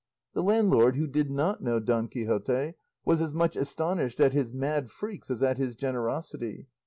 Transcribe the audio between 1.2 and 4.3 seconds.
not know Don Quixote, was as much astonished